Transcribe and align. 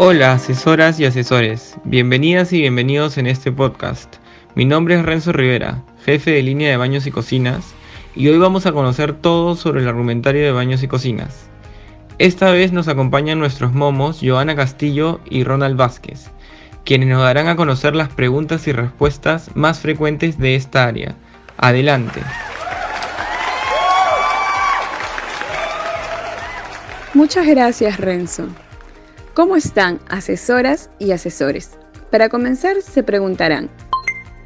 Hola, 0.00 0.34
asesoras 0.34 1.00
y 1.00 1.06
asesores. 1.06 1.74
Bienvenidas 1.82 2.52
y 2.52 2.60
bienvenidos 2.60 3.18
en 3.18 3.26
este 3.26 3.50
podcast. 3.50 4.14
Mi 4.54 4.64
nombre 4.64 4.94
es 4.94 5.04
Renzo 5.04 5.32
Rivera, 5.32 5.82
jefe 6.04 6.30
de 6.30 6.42
línea 6.44 6.70
de 6.70 6.76
baños 6.76 7.04
y 7.08 7.10
cocinas, 7.10 7.74
y 8.14 8.28
hoy 8.28 8.38
vamos 8.38 8.64
a 8.64 8.70
conocer 8.70 9.12
todo 9.12 9.56
sobre 9.56 9.80
el 9.80 9.88
argumentario 9.88 10.44
de 10.44 10.52
baños 10.52 10.84
y 10.84 10.86
cocinas. 10.86 11.48
Esta 12.18 12.52
vez 12.52 12.70
nos 12.70 12.86
acompañan 12.86 13.40
nuestros 13.40 13.72
momos 13.72 14.20
Joana 14.22 14.54
Castillo 14.54 15.18
y 15.28 15.42
Ronald 15.42 15.76
Vázquez, 15.76 16.30
quienes 16.84 17.08
nos 17.08 17.20
darán 17.20 17.48
a 17.48 17.56
conocer 17.56 17.96
las 17.96 18.08
preguntas 18.08 18.68
y 18.68 18.72
respuestas 18.72 19.50
más 19.56 19.80
frecuentes 19.80 20.38
de 20.38 20.54
esta 20.54 20.84
área. 20.84 21.16
Adelante. 21.56 22.20
Muchas 27.14 27.48
gracias 27.48 27.98
Renzo. 27.98 28.46
¿Cómo 29.38 29.54
están 29.54 30.00
asesoras 30.08 30.90
y 30.98 31.12
asesores? 31.12 31.70
Para 32.10 32.28
comenzar 32.28 32.82
se 32.82 33.04
preguntarán, 33.04 33.70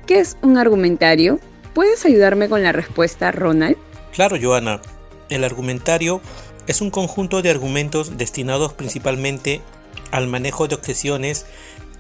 ¿qué 0.06 0.20
es 0.20 0.36
un 0.42 0.58
argumentario? 0.58 1.40
¿Puedes 1.72 2.04
ayudarme 2.04 2.50
con 2.50 2.62
la 2.62 2.72
respuesta, 2.72 3.32
Ronald? 3.32 3.78
Claro, 4.12 4.36
Joana. 4.38 4.82
El 5.30 5.44
argumentario 5.44 6.20
es 6.66 6.82
un 6.82 6.90
conjunto 6.90 7.40
de 7.40 7.48
argumentos 7.48 8.18
destinados 8.18 8.74
principalmente 8.74 9.62
al 10.10 10.26
manejo 10.26 10.68
de 10.68 10.74
objeciones 10.74 11.46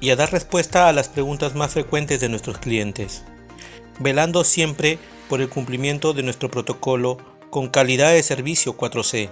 y 0.00 0.10
a 0.10 0.16
dar 0.16 0.30
respuesta 0.30 0.86
a 0.86 0.92
las 0.92 1.08
preguntas 1.08 1.54
más 1.54 1.72
frecuentes 1.72 2.20
de 2.20 2.28
nuestros 2.28 2.58
clientes, 2.58 3.24
velando 4.00 4.44
siempre 4.44 4.98
por 5.30 5.40
el 5.40 5.48
cumplimiento 5.48 6.12
de 6.12 6.24
nuestro 6.24 6.50
protocolo 6.50 7.16
con 7.48 7.68
calidad 7.68 8.12
de 8.12 8.22
servicio 8.22 8.76
4C 8.76 9.30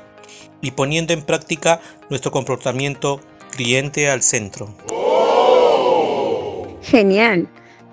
y 0.63 0.71
poniendo 0.71 1.13
en 1.13 1.21
práctica 1.21 1.83
nuestro 2.09 2.31
comportamiento 2.31 3.21
cliente 3.51 4.09
al 4.09 4.23
centro. 4.23 4.75
Genial. 6.83 7.49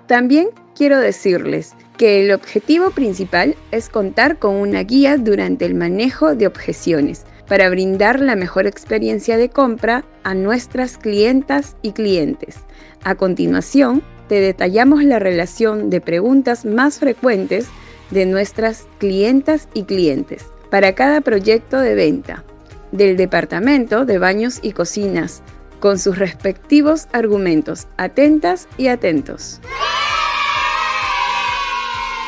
También 0.06 0.48
quiero 0.74 0.98
decirles 0.98 1.74
que 1.96 2.24
el 2.24 2.32
objetivo 2.32 2.90
principal 2.90 3.56
es 3.72 3.88
contar 3.88 4.38
con 4.38 4.54
una 4.54 4.82
guía 4.82 5.18
durante 5.18 5.66
el 5.66 5.74
manejo 5.74 6.34
de 6.34 6.46
objeciones 6.46 7.24
para 7.48 7.68
brindar 7.70 8.20
la 8.20 8.36
mejor 8.36 8.66
experiencia 8.66 9.36
de 9.36 9.48
compra 9.48 10.04
a 10.22 10.34
nuestras 10.34 10.96
clientas 10.96 11.76
y 11.82 11.92
clientes. 11.92 12.56
A 13.04 13.14
continuación, 13.14 14.02
te 14.28 14.40
detallamos 14.40 15.02
la 15.02 15.18
relación 15.18 15.90
de 15.90 16.00
preguntas 16.00 16.64
más 16.64 16.98
frecuentes 16.98 17.66
de 18.10 18.26
nuestras 18.26 18.86
clientas 18.98 19.68
y 19.74 19.84
clientes 19.84 20.46
para 20.70 20.94
cada 20.94 21.20
proyecto 21.20 21.80
de 21.80 21.94
venta 21.94 22.44
del 22.92 23.16
Departamento 23.16 24.04
de 24.04 24.18
Baños 24.18 24.60
y 24.62 24.72
Cocinas, 24.72 25.42
con 25.80 25.98
sus 25.98 26.18
respectivos 26.18 27.08
argumentos. 27.12 27.86
Atentas 27.96 28.68
y 28.76 28.88
atentos. 28.88 29.60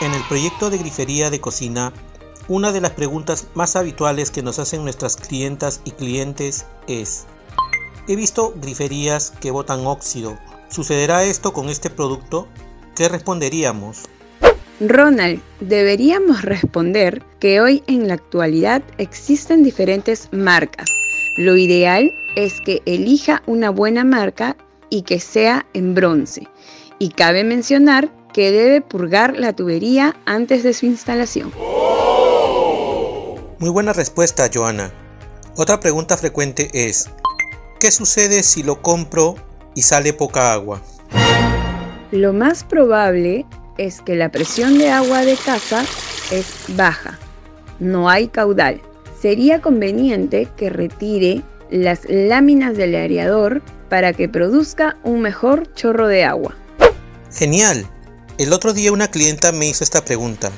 En 0.00 0.12
el 0.12 0.22
proyecto 0.24 0.70
de 0.70 0.78
grifería 0.78 1.30
de 1.30 1.40
cocina, 1.40 1.92
una 2.48 2.72
de 2.72 2.80
las 2.80 2.92
preguntas 2.92 3.48
más 3.54 3.76
habituales 3.76 4.30
que 4.30 4.42
nos 4.42 4.58
hacen 4.58 4.82
nuestras 4.82 5.16
clientas 5.16 5.82
y 5.84 5.90
clientes 5.92 6.66
es, 6.86 7.26
he 8.08 8.16
visto 8.16 8.54
griferías 8.56 9.32
que 9.40 9.50
botan 9.50 9.86
óxido. 9.86 10.38
¿Sucederá 10.68 11.24
esto 11.24 11.52
con 11.52 11.68
este 11.68 11.90
producto? 11.90 12.48
¿Qué 12.96 13.08
responderíamos? 13.08 14.02
Ronald, 14.80 15.42
deberíamos 15.60 16.40
responder 16.40 17.22
que 17.38 17.60
hoy 17.60 17.82
en 17.86 18.08
la 18.08 18.14
actualidad 18.14 18.82
existen 18.96 19.62
diferentes 19.62 20.28
marcas. 20.32 20.88
Lo 21.36 21.58
ideal 21.58 22.10
es 22.34 22.62
que 22.62 22.80
elija 22.86 23.42
una 23.44 23.68
buena 23.68 24.04
marca 24.04 24.56
y 24.88 25.02
que 25.02 25.20
sea 25.20 25.66
en 25.74 25.94
bronce. 25.94 26.48
Y 26.98 27.10
cabe 27.10 27.44
mencionar 27.44 28.08
que 28.32 28.52
debe 28.52 28.80
purgar 28.80 29.38
la 29.38 29.52
tubería 29.52 30.16
antes 30.24 30.62
de 30.62 30.72
su 30.72 30.86
instalación. 30.86 31.52
Muy 33.58 33.68
buena 33.68 33.92
respuesta, 33.92 34.48
Joana. 34.52 34.90
Otra 35.56 35.78
pregunta 35.78 36.16
frecuente 36.16 36.70
es, 36.72 37.10
¿qué 37.80 37.90
sucede 37.90 38.42
si 38.42 38.62
lo 38.62 38.80
compro 38.80 39.34
y 39.74 39.82
sale 39.82 40.14
poca 40.14 40.54
agua? 40.54 40.80
Lo 42.12 42.32
más 42.32 42.64
probable 42.64 43.44
es 43.80 44.02
que 44.02 44.14
la 44.14 44.30
presión 44.30 44.76
de 44.76 44.90
agua 44.90 45.24
de 45.24 45.36
casa 45.36 45.86
es 46.30 46.46
baja, 46.76 47.18
no 47.78 48.10
hay 48.10 48.28
caudal. 48.28 48.82
Sería 49.20 49.62
conveniente 49.62 50.48
que 50.56 50.68
retire 50.68 51.42
las 51.70 52.00
láminas 52.08 52.76
del 52.76 52.94
aereador 52.94 53.62
para 53.88 54.12
que 54.12 54.28
produzca 54.28 54.98
un 55.02 55.22
mejor 55.22 55.72
chorro 55.74 56.08
de 56.08 56.24
agua. 56.24 56.54
Genial. 57.32 57.86
El 58.36 58.52
otro 58.52 58.74
día 58.74 58.92
una 58.92 59.08
clienta 59.08 59.50
me 59.50 59.66
hizo 59.66 59.82
esta 59.82 60.04
pregunta. 60.04 60.50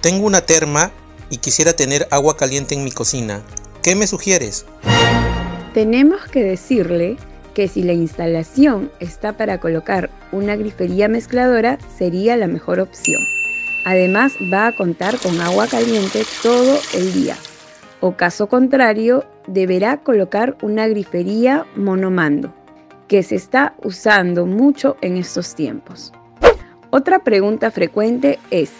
Tengo 0.00 0.26
una 0.26 0.40
terma 0.40 0.92
y 1.28 1.38
quisiera 1.38 1.74
tener 1.74 2.08
agua 2.10 2.38
caliente 2.38 2.74
en 2.74 2.84
mi 2.84 2.90
cocina. 2.90 3.42
¿Qué 3.82 3.94
me 3.94 4.06
sugieres? 4.06 4.64
Tenemos 5.74 6.22
que 6.24 6.42
decirle 6.42 7.18
que 7.56 7.68
si 7.68 7.82
la 7.82 7.94
instalación 7.94 8.90
está 9.00 9.32
para 9.38 9.58
colocar 9.60 10.10
una 10.30 10.56
grifería 10.56 11.08
mezcladora 11.08 11.78
sería 11.96 12.36
la 12.36 12.48
mejor 12.48 12.80
opción. 12.80 13.22
Además 13.86 14.34
va 14.52 14.66
a 14.66 14.72
contar 14.72 15.16
con 15.18 15.40
agua 15.40 15.66
caliente 15.66 16.24
todo 16.42 16.78
el 16.92 17.14
día. 17.14 17.34
O 18.00 18.12
caso 18.12 18.46
contrario, 18.50 19.24
deberá 19.46 19.96
colocar 19.96 20.58
una 20.60 20.86
grifería 20.86 21.64
monomando, 21.76 22.52
que 23.08 23.22
se 23.22 23.36
está 23.36 23.72
usando 23.82 24.44
mucho 24.44 24.98
en 25.00 25.16
estos 25.16 25.54
tiempos. 25.54 26.12
Otra 26.90 27.24
pregunta 27.24 27.70
frecuente 27.70 28.38
es, 28.50 28.70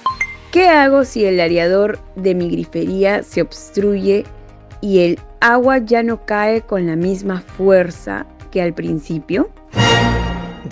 ¿qué 0.52 0.68
hago 0.68 1.06
si 1.06 1.24
el 1.24 1.40
areador 1.40 1.98
de 2.14 2.34
mi 2.34 2.50
grifería 2.50 3.22
se 3.22 3.40
obstruye 3.40 4.26
y 4.82 4.98
el 4.98 5.18
agua 5.40 5.78
ya 5.78 6.02
no 6.02 6.26
cae 6.26 6.60
con 6.60 6.86
la 6.86 6.96
misma 6.96 7.40
fuerza 7.40 8.26
al 8.60 8.74
principio? 8.74 9.50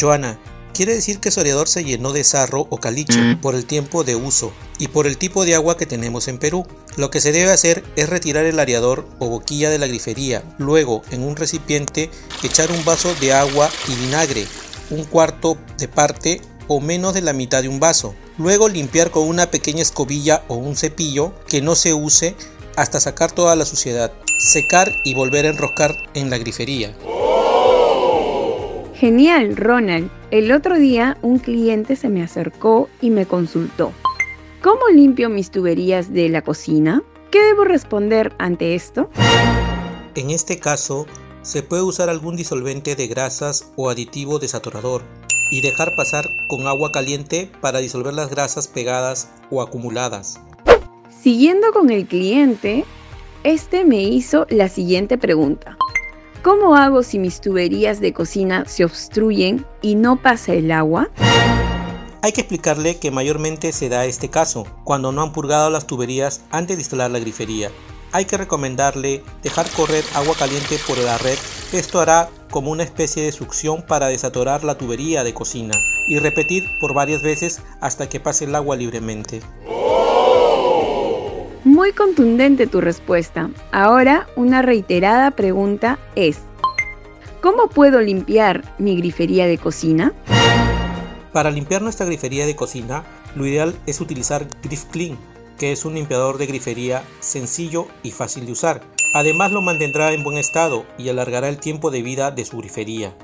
Joana, 0.01 0.39
quiere 0.73 0.95
decir 0.95 1.21
que 1.21 1.31
su 1.31 1.41
areador 1.41 1.69
se 1.69 1.85
llenó 1.85 2.13
de 2.13 2.25
sarro 2.25 2.67
o 2.71 2.79
caliche 2.79 3.21
mm. 3.21 3.41
por 3.41 3.55
el 3.55 3.65
tiempo 3.65 4.05
de 4.05 4.17
uso 4.17 4.53
y 4.79 4.89
por 4.89 5.07
el 5.07 5.17
tipo 5.17 5.45
de 5.45 5.55
agua 5.55 5.77
que 5.77 5.87
tenemos 5.87 6.29
en 6.29 6.39
Perú. 6.39 6.67
Lo 6.97 7.11
que 7.11 7.21
se 7.21 7.33
debe 7.33 7.53
hacer 7.53 7.85
es 7.97 8.09
retirar 8.09 8.45
el 8.45 8.59
areador 8.59 9.07
o 9.19 9.29
boquilla 9.29 9.71
de 9.71 9.79
la 9.79 9.87
grifería, 9.87 10.43
luego 10.59 11.03
en 11.11 11.23
un 11.23 11.37
recipiente 11.37 12.11
echar 12.43 12.71
un 12.71 12.85
vaso 12.85 13.15
de 13.21 13.33
agua 13.33 13.71
y 13.89 13.95
vinagre, 13.95 14.47
un 14.91 15.05
cuarto 15.05 15.57
de 15.79 15.89
parte 15.89 16.41
o 16.69 16.81
menos 16.81 17.15
de 17.15 17.23
la 17.23 17.33
mitad 17.33 17.63
de 17.63 17.69
un 17.69 17.81
vaso. 17.81 18.15
Luego 18.37 18.69
limpiar 18.69 19.11
con 19.11 19.29
una 19.29 19.51
pequeña 19.51 19.83
escobilla 19.83 20.45
o 20.49 20.55
un 20.55 20.77
cepillo 20.77 21.35
que 21.49 21.63
no 21.63 21.75
se 21.77 21.95
use 21.95 22.35
hasta 22.77 23.01
sacar 23.01 23.31
toda 23.31 23.55
la 23.55 23.65
suciedad. 23.65 24.13
Secar 24.39 24.91
y 25.05 25.15
volver 25.15 25.47
a 25.47 25.51
enroscar 25.51 25.95
en 26.15 26.31
la 26.31 26.39
grifería. 26.39 26.97
Genial, 29.05 29.55
Ronald. 29.59 30.11
El 30.31 30.51
otro 30.51 30.79
día 30.79 31.19
un 31.21 31.39
cliente 31.39 31.95
se 31.95 32.09
me 32.09 32.23
acercó 32.23 32.89
y 33.03 33.11
me 33.11 33.27
consultó. 33.27 33.93
¿Cómo 34.63 34.89
limpio 34.89 35.29
mis 35.29 35.51
tuberías 35.51 36.15
de 36.15 36.31
la 36.31 36.41
cocina? 36.41 37.03
¿Qué 37.31 37.43
debo 37.43 37.65
responder 37.65 38.33
ante 38.39 38.75
esto? 38.75 39.11
En 40.15 40.31
este 40.31 40.59
caso, 40.59 41.05
se 41.43 41.63
puede 41.63 41.83
usar 41.83 42.09
algún 42.09 42.35
disolvente 42.35 42.97
de 42.97 43.07
grasas 43.07 43.75
o 43.77 43.91
aditivo 43.91 44.39
desaturador 44.39 45.03
y 45.51 45.61
dejar 45.61 45.95
pasar 45.97 46.25
con 46.49 46.67
agua 46.67 46.91
caliente 46.91 47.51
para 47.61 47.81
disolver 47.81 48.15
las 48.15 48.31
grasas 48.31 48.69
pegadas 48.69 49.31
o 49.51 49.61
acumuladas. 49.61 50.41
Siguiendo 51.11 51.73
con 51.75 51.91
el 51.91 52.07
cliente, 52.07 52.87
este 53.43 53.85
me 53.85 54.03
hizo 54.03 54.47
la 54.49 54.71
siguiente 54.71 55.19
pregunta. 55.19 55.77
¿Cómo 56.45 56.77
hago 56.77 57.03
si 57.03 57.19
mis 57.19 57.41
tuberías 57.41 58.01
de 58.01 58.13
cocina 58.13 58.67
se 58.67 58.85
obstruyen 58.85 59.65
y 59.81 59.95
no 59.95 60.21
pasa 60.21 60.53
el 60.53 60.73
agua? 60.73 61.09
Hay 62.21 62.33
que 62.33 62.43
explicarle 62.43 62.99
que 62.99 63.11
mayormente 63.11 63.73
se 63.73 63.89
da 63.89 64.05
este 64.05 64.29
caso, 64.29 64.67
cuando 64.85 65.11
no 65.11 65.23
han 65.23 65.33
purgado 65.33 65.71
las 65.71 65.87
tuberías 65.87 66.43
antes 66.51 66.77
de 66.77 66.83
instalar 66.83 67.11
la 67.11 67.19
grifería. 67.19 67.71
Hay 68.13 68.27
que 68.27 68.37
recomendarle 68.37 69.23
dejar 69.43 69.71
correr 69.71 70.05
agua 70.15 70.35
caliente 70.39 70.79
por 70.87 70.99
la 70.99 71.17
red, 71.17 71.39
esto 71.73 71.99
hará 71.99 72.29
como 72.51 72.71
una 72.71 72.83
especie 72.83 73.23
de 73.23 73.33
succión 73.33 73.81
para 73.81 74.09
desatorar 74.09 74.65
la 74.65 74.77
tubería 74.77 75.25
de 75.25 75.33
cocina 75.33 75.75
y 76.09 76.19
repetir 76.19 76.63
por 76.79 76.93
varias 76.93 77.23
veces 77.23 77.63
hasta 77.81 78.07
que 78.07 78.21
pase 78.21 78.45
el 78.45 78.55
agua 78.55 78.77
libremente. 78.77 79.41
Muy 81.65 81.93
contundente 81.93 82.67
tu 82.67 82.83
respuesta. 82.83 83.49
Ahora 83.73 84.29
una 84.37 84.61
reiterada 84.61 85.31
pregunta 85.31 85.99
es, 86.15 86.41
¿cómo 87.41 87.69
puedo 87.69 88.03
limpiar 88.03 88.75
mi 88.79 88.97
grifería 88.97 89.47
de 89.47 89.57
cocina? 89.57 90.13
Para 91.33 91.51
limpiar 91.51 91.81
nuestra 91.81 92.05
grifería 92.05 92.45
de 92.45 92.55
cocina, 92.55 93.03
lo 93.35 93.47
ideal 93.47 93.75
es 93.87 94.03
utilizar 94.03 94.47
Grif 94.63 94.85
Clean, 94.91 95.17
que 95.57 95.73
es 95.73 95.87
un 95.87 95.95
limpiador 95.95 96.37
de 96.37 96.47
grifería 96.47 97.03
sencillo 97.21 97.87
y 98.03 98.11
fácil 98.11 98.45
de 98.45 98.53
usar. 98.53 98.83
Además 99.15 99.51
lo 99.51 99.63
mantendrá 99.63 100.13
en 100.13 100.23
buen 100.23 100.37
estado 100.37 100.85
y 100.99 101.09
alargará 101.09 101.49
el 101.49 101.57
tiempo 101.57 101.91
de 101.91 102.03
vida 102.03 102.31
de 102.31 102.45
su 102.45 102.59
grifería. 102.59 103.15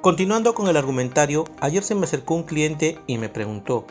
Continuando 0.00 0.52
con 0.52 0.66
el 0.66 0.76
argumentario, 0.76 1.44
ayer 1.60 1.84
se 1.84 1.94
me 1.94 2.04
acercó 2.04 2.34
un 2.34 2.42
cliente 2.42 2.98
y 3.06 3.18
me 3.18 3.28
preguntó, 3.28 3.86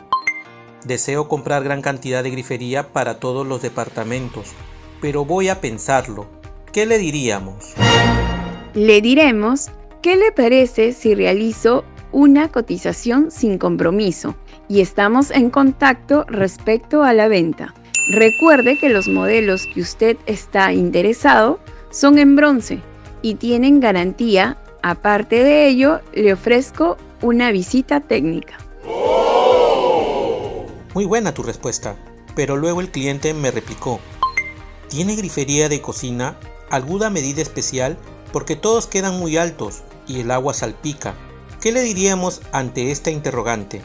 deseo 0.84 1.28
comprar 1.28 1.64
gran 1.64 1.82
cantidad 1.82 2.22
de 2.22 2.30
grifería 2.30 2.92
para 2.92 3.18
todos 3.18 3.46
los 3.46 3.62
departamentos, 3.62 4.52
pero 5.00 5.24
voy 5.24 5.48
a 5.48 5.60
pensarlo. 5.60 6.26
¿Qué 6.72 6.86
le 6.86 6.98
diríamos? 6.98 7.74
Le 8.74 9.00
diremos, 9.00 9.70
¿qué 10.02 10.16
le 10.16 10.32
parece 10.32 10.92
si 10.92 11.14
realizo 11.14 11.84
una 12.12 12.50
cotización 12.50 13.30
sin 13.30 13.58
compromiso 13.58 14.36
y 14.68 14.80
estamos 14.80 15.30
en 15.30 15.50
contacto 15.50 16.24
respecto 16.28 17.02
a 17.02 17.12
la 17.12 17.28
venta? 17.28 17.74
Recuerde 18.10 18.78
que 18.78 18.90
los 18.90 19.08
modelos 19.08 19.66
que 19.72 19.80
usted 19.80 20.16
está 20.26 20.72
interesado 20.72 21.58
son 21.90 22.18
en 22.18 22.36
bronce 22.36 22.80
y 23.22 23.36
tienen 23.36 23.80
garantía. 23.80 24.58
Aparte 24.82 25.42
de 25.42 25.68
ello, 25.68 26.00
le 26.12 26.34
ofrezco 26.34 26.98
una 27.22 27.50
visita 27.50 28.00
técnica. 28.00 28.58
Muy 30.94 31.06
buena 31.06 31.34
tu 31.34 31.42
respuesta, 31.42 31.96
pero 32.36 32.56
luego 32.56 32.80
el 32.80 32.88
cliente 32.88 33.34
me 33.34 33.50
replicó, 33.50 33.98
¿tiene 34.88 35.16
grifería 35.16 35.68
de 35.68 35.80
cocina? 35.80 36.38
¿Alguna 36.70 37.10
medida 37.10 37.42
especial? 37.42 37.98
Porque 38.32 38.54
todos 38.54 38.86
quedan 38.86 39.18
muy 39.18 39.36
altos 39.36 39.82
y 40.06 40.20
el 40.20 40.30
agua 40.30 40.54
salpica. 40.54 41.14
¿Qué 41.60 41.72
le 41.72 41.80
diríamos 41.80 42.42
ante 42.52 42.92
esta 42.92 43.10
interrogante? 43.10 43.82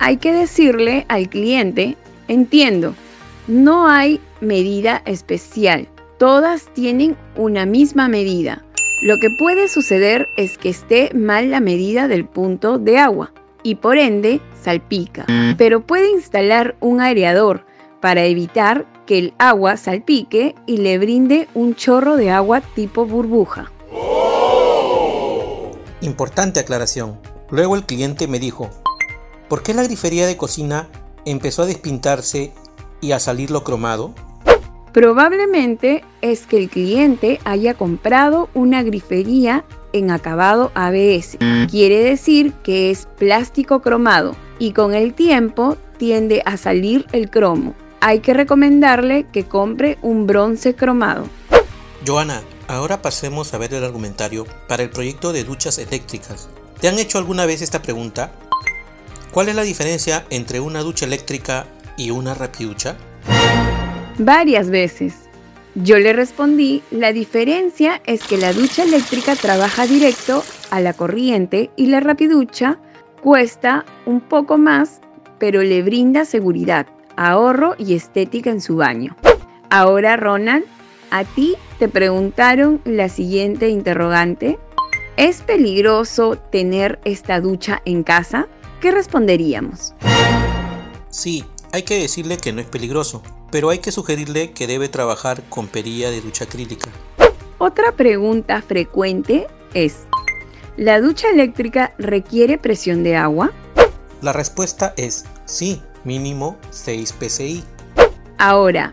Hay 0.00 0.16
que 0.16 0.32
decirle 0.32 1.06
al 1.08 1.28
cliente 1.28 1.96
Entiendo, 2.26 2.96
no 3.46 3.86
hay 3.86 4.20
medida 4.40 5.02
especial, 5.04 5.88
todas 6.18 6.66
tienen 6.74 7.16
una 7.36 7.64
misma 7.64 8.08
medida. 8.08 8.64
Lo 9.02 9.18
que 9.20 9.28
puede 9.38 9.68
suceder 9.68 10.26
es 10.36 10.58
que 10.58 10.68
esté 10.68 11.14
mal 11.14 11.50
la 11.52 11.60
medida 11.60 12.08
del 12.08 12.24
punto 12.24 12.78
de 12.78 12.98
agua 12.98 13.32
y 13.62 13.76
por 13.76 13.98
ende 13.98 14.40
salpica, 14.60 15.26
pero 15.56 15.80
puede 15.80 16.10
instalar 16.10 16.76
un 16.80 17.00
aireador 17.00 17.64
para 18.00 18.24
evitar 18.24 18.86
que 19.06 19.18
el 19.18 19.34
agua 19.38 19.76
salpique 19.76 20.54
y 20.66 20.78
le 20.78 20.98
brinde 20.98 21.48
un 21.54 21.74
chorro 21.74 22.16
de 22.16 22.30
agua 22.30 22.60
tipo 22.60 23.04
burbuja. 23.06 23.70
Importante 26.00 26.60
aclaración. 26.60 27.18
Luego 27.50 27.74
el 27.74 27.84
cliente 27.84 28.28
me 28.28 28.38
dijo, 28.38 28.70
¿por 29.48 29.62
qué 29.62 29.74
la 29.74 29.82
grifería 29.82 30.26
de 30.26 30.36
cocina 30.36 30.88
empezó 31.24 31.62
a 31.62 31.66
despintarse 31.66 32.52
y 33.00 33.12
a 33.12 33.18
salir 33.18 33.50
lo 33.50 33.64
cromado? 33.64 34.14
Probablemente 34.92 36.04
es 36.20 36.46
que 36.46 36.58
el 36.58 36.68
cliente 36.68 37.40
haya 37.44 37.74
comprado 37.74 38.48
una 38.54 38.82
grifería 38.82 39.64
en 39.92 40.10
acabado 40.10 40.72
ABS. 40.74 41.38
Quiere 41.70 42.02
decir 42.02 42.52
que 42.64 42.90
es 42.90 43.06
plástico 43.18 43.80
cromado 43.80 44.34
y 44.58 44.72
con 44.72 44.94
el 44.94 45.14
tiempo 45.14 45.76
tiende 45.96 46.42
a 46.44 46.56
salir 46.56 47.06
el 47.12 47.30
cromo. 47.30 47.74
Hay 48.00 48.20
que 48.20 48.34
recomendarle 48.34 49.26
que 49.32 49.44
compre 49.44 49.98
un 50.02 50.26
bronce 50.26 50.74
cromado. 50.74 51.24
Joana, 52.06 52.42
ahora 52.66 53.02
pasemos 53.02 53.52
a 53.52 53.58
ver 53.58 53.74
el 53.74 53.84
argumentario 53.84 54.46
para 54.68 54.82
el 54.82 54.90
proyecto 54.90 55.32
de 55.32 55.44
duchas 55.44 55.78
eléctricas. 55.78 56.48
¿Te 56.80 56.88
han 56.88 56.98
hecho 56.98 57.18
alguna 57.18 57.44
vez 57.46 57.60
esta 57.60 57.82
pregunta? 57.82 58.32
¿Cuál 59.30 59.50
es 59.50 59.54
la 59.54 59.62
diferencia 59.62 60.24
entre 60.30 60.60
una 60.60 60.80
ducha 60.80 61.04
eléctrica 61.04 61.66
y 61.96 62.10
una 62.10 62.34
rapiducha? 62.34 62.96
Varias 64.22 64.68
veces. 64.68 65.14
Yo 65.74 65.98
le 65.98 66.12
respondí, 66.12 66.82
la 66.90 67.12
diferencia 67.12 68.02
es 68.04 68.22
que 68.22 68.36
la 68.36 68.52
ducha 68.52 68.82
eléctrica 68.82 69.34
trabaja 69.34 69.86
directo 69.86 70.44
a 70.70 70.80
la 70.80 70.92
corriente 70.92 71.70
y 71.76 71.86
la 71.86 72.00
rapiducha 72.00 72.78
cuesta 73.22 73.84
un 74.04 74.20
poco 74.20 74.58
más, 74.58 75.00
pero 75.38 75.62
le 75.62 75.82
brinda 75.82 76.24
seguridad, 76.24 76.86
ahorro 77.16 77.76
y 77.78 77.94
estética 77.94 78.50
en 78.50 78.60
su 78.60 78.76
baño. 78.76 79.16
Ahora, 79.70 80.16
Ronald, 80.16 80.64
a 81.10 81.24
ti 81.24 81.54
te 81.78 81.88
preguntaron 81.88 82.80
la 82.84 83.08
siguiente 83.08 83.68
interrogante. 83.68 84.58
¿Es 85.16 85.40
peligroso 85.40 86.36
tener 86.36 87.00
esta 87.04 87.40
ducha 87.40 87.80
en 87.84 88.02
casa? 88.02 88.48
¿qué 88.80 88.90
responderíamos? 88.90 89.94
Sí, 91.10 91.44
hay 91.72 91.82
que 91.82 92.00
decirle 92.00 92.38
que 92.38 92.52
no 92.52 92.60
es 92.60 92.66
peligroso, 92.66 93.22
pero 93.50 93.70
hay 93.70 93.78
que 93.78 93.92
sugerirle 93.92 94.52
que 94.52 94.66
debe 94.66 94.88
trabajar 94.88 95.42
con 95.48 95.66
perilla 95.66 96.10
de 96.10 96.20
ducha 96.20 96.44
acrílica. 96.44 96.90
Otra 97.58 97.92
pregunta 97.92 98.62
frecuente 98.62 99.46
es, 99.74 100.06
¿la 100.76 101.00
ducha 101.00 101.28
eléctrica 101.28 101.92
requiere 101.98 102.58
presión 102.58 103.02
de 103.02 103.16
agua? 103.16 103.52
La 104.22 104.32
respuesta 104.32 104.94
es 104.96 105.24
sí, 105.44 105.82
mínimo 106.04 106.56
6 106.70 107.14
psi. 107.20 107.64
Ahora, 108.38 108.92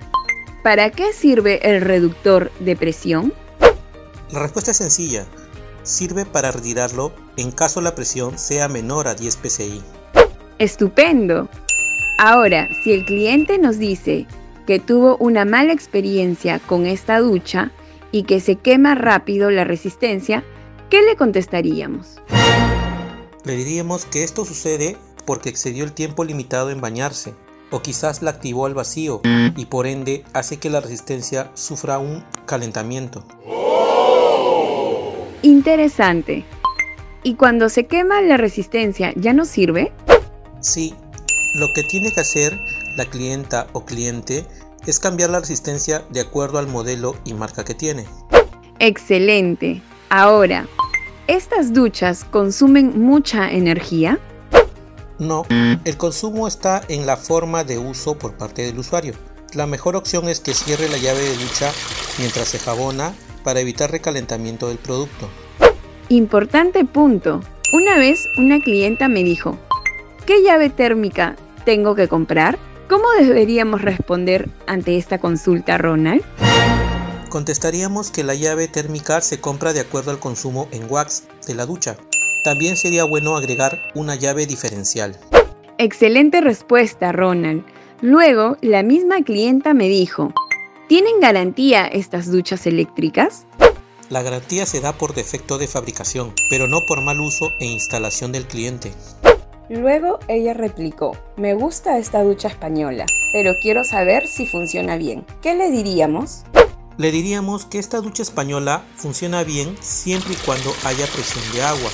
¿para 0.64 0.90
qué 0.92 1.14
sirve 1.14 1.60
el 1.70 1.82
reductor 1.82 2.52
de 2.60 2.76
presión? 2.76 3.34
La 4.32 4.40
respuesta 4.40 4.72
es 4.72 4.78
sencilla, 4.78 5.26
sirve 5.84 6.26
para 6.26 6.52
retirarlo 6.52 7.14
en 7.38 7.52
caso 7.52 7.80
la 7.80 7.96
presión 7.96 8.38
sea 8.38 8.68
menor 8.68 9.08
a 9.08 9.16
10 9.16 9.40
psi. 9.44 9.82
Estupendo. 10.60 11.48
Ahora, 12.20 12.68
si 12.84 12.92
el 12.92 13.06
cliente 13.06 13.58
nos 13.60 13.78
dice 13.78 14.26
que 14.68 14.80
tuvo 14.80 15.16
una 15.18 15.46
mala 15.46 15.72
experiencia 15.72 16.60
con 16.60 16.86
esta 16.86 17.20
ducha 17.20 17.72
y 18.12 18.24
que 18.24 18.42
se 18.42 18.58
quema 18.58 18.96
rápido 18.96 19.50
la 19.50 19.64
resistencia, 19.64 20.44
¿qué 20.90 21.02
le 21.02 21.16
contestaríamos? 21.16 22.22
Le 23.46 23.56
diríamos 23.56 24.06
que 24.06 24.24
esto 24.24 24.44
sucede 24.44 24.98
porque 25.26 25.50
excedió 25.50 25.86
el 25.86 25.94
tiempo 25.94 26.26
limitado 26.26 26.70
en 26.70 26.82
bañarse, 26.82 27.34
o 27.72 27.82
quizás 27.82 28.22
la 28.22 28.32
activó 28.32 28.66
al 28.66 28.74
vacío 28.74 29.22
y 29.56 29.66
por 29.66 29.88
ende 29.88 30.24
hace 30.34 30.58
que 30.58 30.70
la 30.70 30.82
resistencia 30.82 31.50
sufra 31.54 31.98
un 31.98 32.24
calentamiento. 32.46 33.24
Interesante. 35.42 36.44
¿Y 37.24 37.36
cuando 37.36 37.70
se 37.70 37.88
quema 37.88 38.22
la 38.22 38.36
resistencia 38.36 39.14
ya 39.16 39.32
no 39.32 39.46
sirve? 39.46 39.94
Sí, 40.60 40.94
lo 41.56 41.68
que 41.74 41.84
tiene 41.84 42.12
que 42.12 42.22
hacer 42.22 42.58
la 42.98 43.06
clienta 43.06 43.68
o 43.72 43.86
cliente 43.86 44.46
es 44.86 45.00
cambiar 45.00 45.30
la 45.30 45.40
resistencia 45.40 46.04
de 46.10 46.20
acuerdo 46.20 46.58
al 46.58 46.68
modelo 46.68 47.16
y 47.24 47.34
marca 47.34 47.64
que 47.64 47.76
tiene. 47.76 48.06
Excelente. 48.80 49.82
Ahora, 50.10 50.68
¿estas 51.28 51.74
duchas 51.74 52.26
consumen 52.26 53.00
mucha 53.00 53.52
energía? 53.52 54.20
No, 55.20 55.46
el 55.50 55.98
consumo 55.98 56.48
está 56.48 56.82
en 56.90 57.06
la 57.06 57.18
forma 57.18 57.64
de 57.64 57.78
uso 57.78 58.18
por 58.18 58.34
parte 58.34 58.64
del 58.64 58.78
usuario. 58.80 59.14
La 59.54 59.66
mejor 59.66 59.96
opción 59.96 60.28
es 60.28 60.40
que 60.40 60.54
cierre 60.54 60.90
la 60.90 60.98
llave 60.98 61.22
de 61.22 61.38
ducha 61.38 61.72
mientras 62.20 62.48
se 62.50 62.60
jabona 62.60 63.14
para 63.44 63.60
evitar 63.60 63.90
recalentamiento 63.92 64.68
del 64.68 64.78
producto. 64.78 65.30
Importante 66.10 66.86
punto. 66.86 67.42
Una 67.74 67.98
vez 67.98 68.24
una 68.38 68.60
clienta 68.60 69.08
me 69.08 69.24
dijo, 69.24 69.58
¿qué 70.26 70.44
llave 70.44 70.70
térmica 70.70 71.36
tengo 71.66 71.96
que 71.96 72.08
comprar? 72.08 72.58
¿Cómo 72.90 73.04
deberíamos 73.20 73.82
responder 73.82 74.50
ante 74.66 74.98
esta 74.98 75.18
consulta, 75.18 75.78
Ronald? 75.78 76.24
Contestaríamos 77.30 78.12
que 78.12 78.24
la 78.24 78.34
llave 78.34 78.70
térmica 78.70 79.20
se 79.20 79.42
compra 79.42 79.74
de 79.74 79.82
acuerdo 79.82 80.12
al 80.12 80.20
consumo 80.20 80.70
en 80.72 80.90
wax 80.90 81.28
de 81.46 81.54
la 81.54 81.66
ducha. 81.66 81.98
También 82.46 82.78
sería 82.78 83.04
bueno 83.04 83.36
agregar 83.36 83.78
una 83.94 84.16
llave 84.16 84.46
diferencial. 84.46 85.18
Excelente 85.78 86.40
respuesta, 86.40 87.12
Ronald. 87.12 87.66
Luego, 88.02 88.56
la 88.62 88.84
misma 88.84 89.22
clienta 89.22 89.74
me 89.74 89.90
dijo, 89.90 90.34
¿Tienen 90.88 91.20
garantía 91.20 91.86
estas 91.88 92.32
duchas 92.32 92.66
eléctricas? 92.66 93.46
La 94.10 94.22
garantía 94.22 94.66
se 94.66 94.80
da 94.80 94.94
por 94.94 95.14
defecto 95.14 95.58
de 95.58 95.68
fabricación, 95.68 96.34
pero 96.50 96.70
no 96.70 96.86
por 96.86 97.02
mal 97.02 97.20
uso 97.20 97.52
e 97.60 97.66
instalación 97.66 98.32
del 98.32 98.48
cliente. 98.48 98.94
Luego 99.70 100.20
ella 100.30 100.54
replicó, 100.54 101.18
me 101.36 101.54
gusta 101.54 101.98
esta 101.98 102.24
ducha 102.24 102.48
española, 102.48 103.06
pero 103.34 103.52
quiero 103.62 103.84
saber 103.84 104.26
si 104.26 104.46
funciona 104.46 104.96
bien. 104.96 105.26
¿Qué 105.42 105.56
le 105.56 105.70
diríamos? 105.72 106.44
Le 106.98 107.12
diríamos 107.12 107.66
que 107.66 107.78
esta 107.78 108.00
ducha 108.00 108.24
española 108.24 108.84
funciona 108.96 109.44
bien 109.44 109.76
siempre 109.82 110.34
y 110.34 110.46
cuando 110.46 110.74
haya 110.86 111.06
presión 111.08 111.44
de 111.52 111.64
agua, 111.64 111.90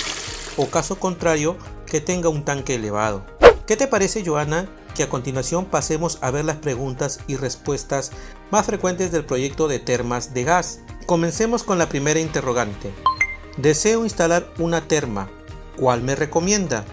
o 0.55 0.67
caso 0.67 0.99
contrario, 0.99 1.57
que 1.87 1.99
tenga 1.99 2.29
un 2.29 2.45
tanque 2.45 2.75
elevado. 2.75 3.25
¿Qué 3.65 3.75
te 3.75 3.87
parece, 3.87 4.23
Joana, 4.23 4.69
que 4.93 5.03
a 5.03 5.09
continuación 5.09 5.65
pasemos 5.65 6.19
a 6.21 6.29
ver 6.29 6.45
las 6.45 6.57
preguntas 6.57 7.21
y 7.27 7.37
respuestas 7.37 8.11
más 8.51 8.67
frecuentes 8.67 9.11
del 9.11 9.25
proyecto 9.25 9.67
de 9.67 9.79
termas 9.79 10.33
de 10.35 10.43
gas. 10.43 10.81
Comencemos 11.07 11.63
con 11.63 11.79
la 11.79 11.89
primera 11.89 12.19
interrogante. 12.19 12.93
Deseo 13.57 14.03
instalar 14.03 14.47
una 14.59 14.87
terma. 14.87 15.29
¿Cuál 15.75 16.03
me 16.03 16.15
recomienda? 16.15 16.85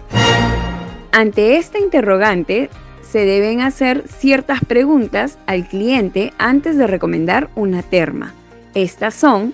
Ante 1.13 1.57
esta 1.57 1.77
interrogante, 1.77 2.69
se 3.01 3.25
deben 3.25 3.59
hacer 3.59 4.05
ciertas 4.07 4.63
preguntas 4.65 5.37
al 5.45 5.67
cliente 5.67 6.33
antes 6.37 6.77
de 6.77 6.87
recomendar 6.87 7.49
una 7.55 7.83
terma. 7.83 8.33
Estas 8.75 9.13
son, 9.13 9.53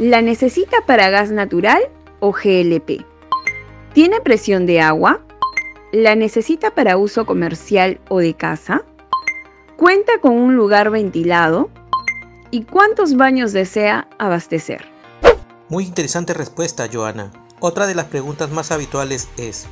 ¿la 0.00 0.20
necesita 0.20 0.78
para 0.84 1.10
gas 1.10 1.30
natural 1.30 1.80
o 2.18 2.32
GLP? 2.32 3.04
¿Tiene 3.92 4.20
presión 4.20 4.66
de 4.66 4.80
agua? 4.80 5.20
¿La 5.92 6.16
necesita 6.16 6.72
para 6.72 6.96
uso 6.96 7.24
comercial 7.24 8.00
o 8.08 8.18
de 8.18 8.34
casa? 8.34 8.82
¿Cuenta 9.76 10.14
con 10.20 10.32
un 10.32 10.56
lugar 10.56 10.90
ventilado? 10.90 11.70
¿Y 12.50 12.64
cuántos 12.64 13.16
baños 13.16 13.52
desea 13.52 14.08
abastecer? 14.18 14.84
Muy 15.68 15.84
interesante 15.84 16.34
respuesta, 16.34 16.88
Joana. 16.92 17.30
Otra 17.60 17.86
de 17.86 17.94
las 17.94 18.06
preguntas 18.06 18.50
más 18.50 18.72
habituales 18.72 19.28
es, 19.36 19.68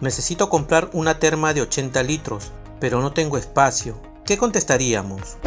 necesito 0.00 0.48
comprar 0.48 0.90
una 0.92 1.18
terma 1.18 1.54
de 1.54 1.62
80 1.62 2.02
litros, 2.02 2.52
pero 2.80 3.00
no 3.00 3.12
tengo 3.12 3.38
espacio. 3.38 4.00
¿Qué 4.24 4.36
contestaríamos? 4.36 5.38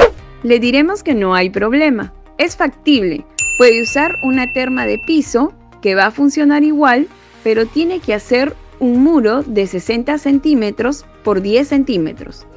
Le 0.43 0.59
diremos 0.59 1.03
que 1.03 1.13
no 1.13 1.35
hay 1.35 1.49
problema. 1.49 2.13
Es 2.37 2.55
factible. 2.55 3.25
Puede 3.57 3.83
usar 3.83 4.15
una 4.23 4.51
terma 4.53 4.85
de 4.85 4.97
piso 4.97 5.53
que 5.81 5.95
va 5.95 6.07
a 6.07 6.11
funcionar 6.11 6.63
igual, 6.63 7.07
pero 7.43 7.65
tiene 7.65 7.99
que 7.99 8.13
hacer 8.13 8.55
un 8.79 9.03
muro 9.03 9.43
de 9.43 9.67
60 9.67 10.17
centímetros 10.17 11.05
por 11.23 11.41
10 11.41 11.67
centímetros. 11.67 12.47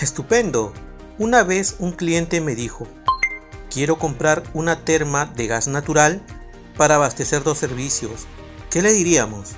Estupendo. 0.00 0.72
Una 1.18 1.44
vez 1.44 1.76
un 1.78 1.92
cliente 1.92 2.40
me 2.40 2.54
dijo, 2.54 2.86
quiero 3.70 3.98
comprar 3.98 4.42
una 4.54 4.84
terma 4.84 5.26
de 5.26 5.46
gas 5.46 5.68
natural 5.68 6.22
para 6.76 6.96
abastecer 6.96 7.42
dos 7.42 7.58
servicios. 7.58 8.26
¿Qué 8.76 8.82
le 8.82 8.92
diríamos? 8.92 9.54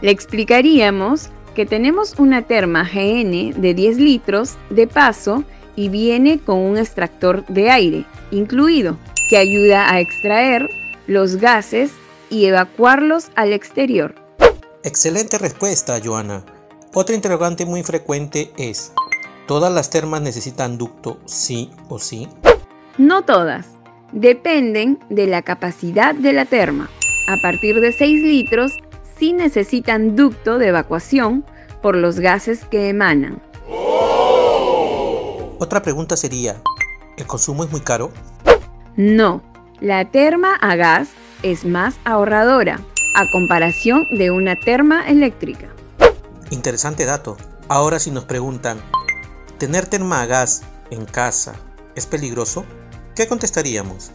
Le 0.00 0.10
explicaríamos 0.10 1.28
que 1.54 1.66
tenemos 1.66 2.14
una 2.18 2.40
terma 2.40 2.82
GN 2.82 3.52
de 3.60 3.74
10 3.74 3.98
litros 3.98 4.56
de 4.70 4.86
paso 4.86 5.44
y 5.74 5.90
viene 5.90 6.38
con 6.38 6.60
un 6.60 6.78
extractor 6.78 7.44
de 7.44 7.68
aire 7.68 8.06
incluido 8.30 8.96
que 9.28 9.36
ayuda 9.36 9.92
a 9.92 10.00
extraer 10.00 10.70
los 11.06 11.36
gases 11.36 11.90
y 12.30 12.46
evacuarlos 12.46 13.26
al 13.34 13.52
exterior. 13.52 14.14
Excelente 14.82 15.36
respuesta, 15.36 16.00
Joana. 16.02 16.42
Otra 16.94 17.14
interrogante 17.14 17.66
muy 17.66 17.82
frecuente 17.82 18.50
es, 18.56 18.92
¿todas 19.46 19.70
las 19.70 19.90
termas 19.90 20.22
necesitan 20.22 20.78
ducto 20.78 21.18
sí 21.26 21.70
o 21.90 21.98
sí? 21.98 22.28
No 22.96 23.26
todas. 23.26 23.66
Dependen 24.12 25.00
de 25.10 25.26
la 25.26 25.42
capacidad 25.42 26.14
de 26.14 26.32
la 26.32 26.46
terma. 26.46 26.88
A 27.26 27.36
partir 27.38 27.80
de 27.80 27.92
6 27.92 28.22
litros 28.22 28.72
sí 29.18 29.32
necesitan 29.32 30.14
ducto 30.14 30.58
de 30.58 30.68
evacuación 30.68 31.44
por 31.82 31.96
los 31.96 32.20
gases 32.20 32.64
que 32.64 32.88
emanan. 32.88 33.42
Otra 35.58 35.82
pregunta 35.82 36.16
sería, 36.16 36.62
¿el 37.16 37.26
consumo 37.26 37.64
es 37.64 37.70
muy 37.70 37.80
caro? 37.80 38.12
No, 38.96 39.42
la 39.80 40.10
terma 40.10 40.54
a 40.56 40.76
gas 40.76 41.08
es 41.42 41.64
más 41.64 41.96
ahorradora 42.04 42.80
a 43.14 43.30
comparación 43.30 44.06
de 44.10 44.30
una 44.30 44.54
terma 44.56 45.08
eléctrica. 45.08 45.68
Interesante 46.50 47.06
dato. 47.06 47.36
Ahora 47.68 47.98
si 47.98 48.10
nos 48.10 48.24
preguntan, 48.24 48.78
¿tener 49.58 49.86
terma 49.86 50.20
a 50.20 50.26
gas 50.26 50.62
en 50.90 51.04
casa 51.06 51.54
es 51.94 52.06
peligroso? 52.06 52.64
¿Qué 53.14 53.26
contestaríamos? 53.26 54.12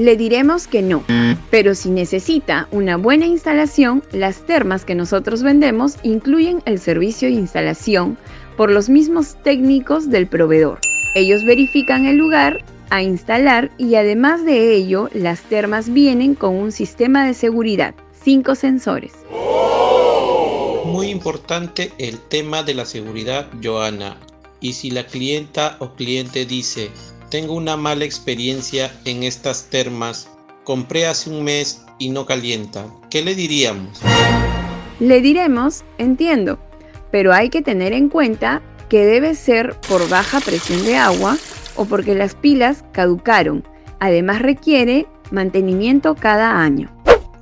Le 0.00 0.16
diremos 0.16 0.66
que 0.66 0.80
no, 0.80 1.04
pero 1.50 1.74
si 1.74 1.90
necesita 1.90 2.68
una 2.70 2.96
buena 2.96 3.26
instalación, 3.26 4.02
las 4.12 4.46
termas 4.46 4.86
que 4.86 4.94
nosotros 4.94 5.42
vendemos 5.42 5.96
incluyen 6.02 6.62
el 6.64 6.78
servicio 6.78 7.28
de 7.28 7.34
instalación 7.34 8.16
por 8.56 8.70
los 8.70 8.88
mismos 8.88 9.36
técnicos 9.42 10.08
del 10.08 10.26
proveedor. 10.26 10.78
Ellos 11.14 11.44
verifican 11.44 12.06
el 12.06 12.16
lugar 12.16 12.64
a 12.88 13.02
instalar 13.02 13.70
y 13.76 13.96
además 13.96 14.42
de 14.46 14.74
ello, 14.74 15.10
las 15.12 15.42
termas 15.42 15.92
vienen 15.92 16.34
con 16.34 16.54
un 16.56 16.72
sistema 16.72 17.26
de 17.26 17.34
seguridad, 17.34 17.94
cinco 18.24 18.54
sensores. 18.54 19.12
Muy 20.86 21.08
importante 21.08 21.92
el 21.98 22.18
tema 22.18 22.62
de 22.62 22.72
la 22.72 22.86
seguridad, 22.86 23.48
Joana. 23.62 24.16
Y 24.62 24.72
si 24.72 24.90
la 24.92 25.06
clienta 25.06 25.76
o 25.78 25.92
cliente 25.94 26.46
dice, 26.46 26.90
tengo 27.30 27.54
una 27.54 27.76
mala 27.76 28.04
experiencia 28.04 28.92
en 29.04 29.22
estas 29.22 29.64
termas. 29.70 30.28
Compré 30.64 31.06
hace 31.06 31.30
un 31.30 31.44
mes 31.44 31.82
y 31.98 32.10
no 32.10 32.26
calienta. 32.26 32.86
¿Qué 33.08 33.22
le 33.22 33.34
diríamos? 33.34 34.00
Le 34.98 35.20
diremos, 35.20 35.84
entiendo, 35.96 36.58
pero 37.10 37.32
hay 37.32 37.48
que 37.48 37.62
tener 37.62 37.92
en 37.92 38.08
cuenta 38.08 38.60
que 38.88 39.06
debe 39.06 39.34
ser 39.34 39.78
por 39.88 40.08
baja 40.08 40.40
presión 40.40 40.84
de 40.84 40.96
agua 40.96 41.38
o 41.76 41.84
porque 41.84 42.14
las 42.14 42.34
pilas 42.34 42.84
caducaron. 42.92 43.64
Además 44.00 44.42
requiere 44.42 45.06
mantenimiento 45.30 46.16
cada 46.16 46.60
año. 46.60 46.90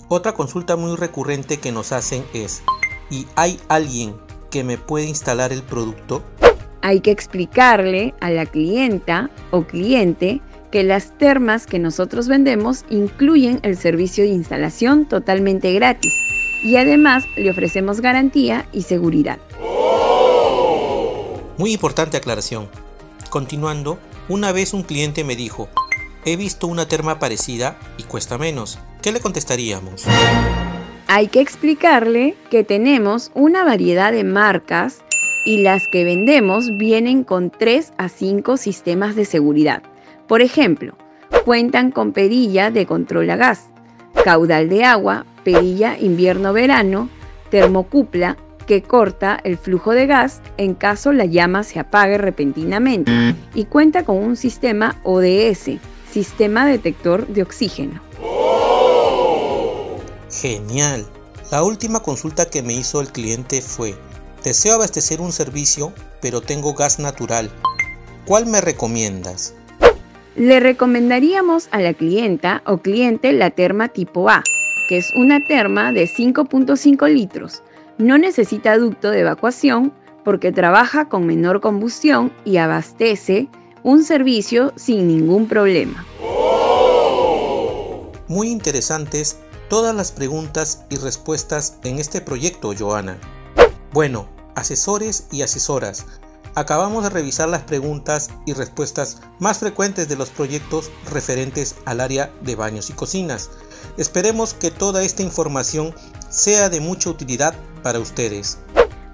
Otra 0.09 0.33
consulta 0.33 0.77
muy 0.77 0.97
recurrente 0.97 1.59
que 1.59 1.73
nos 1.73 1.93
hacen 1.93 2.25
es, 2.35 2.63
¿y 3.11 3.27
hay 3.37 3.59
alguien 3.69 4.17
que 4.51 4.65
me 4.65 4.77
puede 4.77 5.07
instalar 5.07 5.53
el 5.53 5.63
producto? 5.63 6.23
Hay 6.83 7.01
que 7.01 7.11
explicarle 7.11 8.15
a 8.21 8.31
la 8.31 8.47
clienta 8.47 9.31
o 9.51 9.63
cliente 9.65 10.41
que 10.71 10.83
las 10.83 11.17
termas 11.17 11.67
que 11.67 11.79
nosotros 11.79 12.29
vendemos 12.29 12.85
incluyen 12.91 13.61
el 13.63 13.77
servicio 13.77 14.25
de 14.25 14.31
instalación 14.31 15.07
totalmente 15.07 15.73
gratis 15.73 16.15
y 16.63 16.77
además 16.77 17.25
le 17.37 17.51
ofrecemos 17.51 18.01
garantía 18.01 18.67
y 18.73 18.83
seguridad. 18.83 19.39
Muy 21.57 21.73
importante 21.73 22.17
aclaración. 22.17 22.69
Continuando, 23.31 23.99
una 24.29 24.53
vez 24.53 24.75
un 24.75 24.83
cliente 24.83 25.25
me 25.25 25.37
dijo, 25.37 25.69
he 26.25 26.37
visto 26.37 26.67
una 26.67 26.87
terma 26.87 27.19
parecida 27.19 27.79
y 27.97 28.05
cuesta 28.05 28.39
menos. 28.39 28.79
¿Qué 29.03 29.13
le 29.13 29.21
contestaríamos? 29.21 30.05
Hay 31.07 31.29
que 31.29 31.41
explicarle 31.41 32.37
que 32.51 32.65
tenemos 32.65 33.31
una 33.35 33.65
variedad 33.65 34.13
de 34.13 34.25
marcas 34.25 35.03
y 35.49 35.57
las 35.57 35.89
que 35.89 36.05
vendemos 36.05 36.77
vienen 36.77 37.25
con 37.25 37.49
3 37.49 37.95
a 37.97 38.11
5 38.11 38.59
sistemas 38.59 39.17
de 39.17 39.25
seguridad. 39.25 39.83
Por 40.27 40.43
ejemplo, 40.43 40.95
cuentan 41.47 41.91
con 41.91 42.13
perilla 42.13 42.71
de 42.71 42.85
control 42.85 43.31
a 43.31 43.37
gas, 43.37 43.71
caudal 44.25 44.69
de 44.69 44.85
agua, 44.85 45.25
perilla 45.45 45.97
invierno-verano, 45.99 47.09
termocupla 47.49 48.37
que 48.67 48.83
corta 48.83 49.41
el 49.43 49.57
flujo 49.57 49.93
de 49.93 50.07
gas 50.07 50.43
en 50.59 50.75
caso 50.75 51.15
la 51.15 51.25
llama 51.25 51.65
se 51.65 51.79
apague 51.79 52.19
repentinamente 52.19 53.11
y 53.55 53.65
cuenta 53.65 54.05
con 54.05 54.19
un 54.19 54.37
sistema 54.37 55.01
ODS, 55.03 55.79
sistema 56.11 56.67
detector 56.67 57.27
de 57.27 57.43
oxígeno. 57.43 58.03
Genial. 60.31 61.07
La 61.51 61.63
última 61.63 62.01
consulta 62.01 62.51
que 62.51 62.63
me 62.63 62.75
hizo 62.75 63.01
el 63.01 63.11
cliente 63.11 63.63
fue, 63.63 63.95
Deseo 64.45 64.75
abastecer 64.75 65.21
un 65.21 65.33
servicio, 65.33 65.93
pero 66.21 66.41
tengo 66.41 66.75
gas 66.75 66.99
natural. 66.99 67.51
¿Cuál 68.25 68.47
me 68.47 68.61
recomiendas? 68.61 69.55
Le 70.37 70.61
recomendaríamos 70.61 71.69
a 71.73 71.81
la 71.81 71.95
clienta 71.95 72.63
o 72.65 72.79
cliente 72.79 73.33
la 73.33 73.51
terma 73.51 73.89
tipo 73.89 74.31
A, 74.31 74.43
que 74.89 74.99
es 74.99 75.13
una 75.17 75.45
terma 75.45 75.93
de 75.93 76.05
5.5 76.05 77.13
litros. 77.13 77.63
No 77.99 78.17
necesita 78.17 78.79
ducto 78.79 79.11
de 79.11 79.21
evacuación 79.21 79.93
porque 80.25 80.53
trabaja 80.53 81.09
con 81.09 81.27
menor 81.27 81.61
combustión 81.61 82.33
y 82.45 82.59
abastece 82.59 83.49
un 83.83 84.05
servicio 84.05 84.73
sin 84.77 85.09
ningún 85.09 85.49
problema. 85.49 86.05
Muy 88.29 88.51
interesantes 88.51 89.39
todas 89.69 89.95
las 89.95 90.13
preguntas 90.13 90.85
y 90.91 90.97
respuestas 90.97 91.79
en 91.83 91.99
este 91.99 92.21
proyecto, 92.21 92.73
Joana. 92.79 93.19
Bueno, 93.93 94.29
asesores 94.55 95.27
y 95.31 95.43
asesoras. 95.43 96.07
Acabamos 96.55 97.05
de 97.05 97.11
revisar 97.11 97.49
las 97.49 97.63
preguntas 97.63 98.31
y 98.45 98.53
respuestas 98.53 99.21
más 99.39 99.59
frecuentes 99.59 100.09
de 100.09 100.17
los 100.17 100.29
proyectos 100.31 100.91
referentes 101.11 101.77
al 101.85 102.01
área 102.01 102.31
de 102.43 102.57
baños 102.57 102.91
y 102.91 102.93
cocinas. 102.93 103.51
Esperemos 103.97 104.55
que 104.55 104.71
toda 104.71 105.03
esta 105.03 105.23
información 105.23 105.95
sea 106.29 106.69
de 106.69 106.81
mucha 106.81 107.11
utilidad 107.11 107.55
para 107.83 107.99
ustedes. 107.99 108.59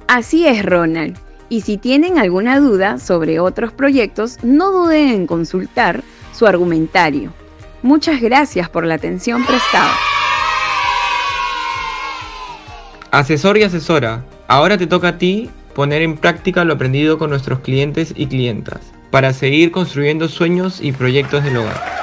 Así 0.08 0.46
es, 0.46 0.64
Ronald. 0.64 1.18
Y 1.48 1.60
si 1.60 1.76
tienen 1.76 2.18
alguna 2.18 2.58
duda 2.58 2.98
sobre 2.98 3.38
otros 3.38 3.72
proyectos, 3.72 4.38
no 4.42 4.72
duden 4.72 5.08
en 5.08 5.26
consultar 5.26 6.02
su 6.32 6.46
argumentario. 6.46 7.32
Muchas 7.82 8.20
gracias 8.20 8.68
por 8.70 8.86
la 8.86 8.94
atención 8.94 9.44
prestada. 9.44 9.94
Asesor 13.10 13.58
y 13.58 13.62
asesora, 13.62 14.24
Ahora 14.46 14.76
te 14.76 14.86
toca 14.86 15.08
a 15.08 15.18
ti 15.18 15.50
poner 15.74 16.02
en 16.02 16.16
práctica 16.16 16.64
lo 16.64 16.74
aprendido 16.74 17.18
con 17.18 17.30
nuestros 17.30 17.60
clientes 17.60 18.12
y 18.14 18.26
clientas 18.26 18.80
para 19.10 19.32
seguir 19.32 19.70
construyendo 19.70 20.28
sueños 20.28 20.80
y 20.82 20.92
proyectos 20.92 21.44
del 21.44 21.56
hogar. 21.56 21.93